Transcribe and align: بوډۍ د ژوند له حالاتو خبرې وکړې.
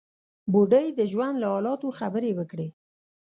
بوډۍ 0.51 0.87
د 0.93 0.99
ژوند 1.11 1.35
له 1.41 1.47
حالاتو 1.53 1.87
خبرې 1.99 2.31
وکړې. 2.39 2.67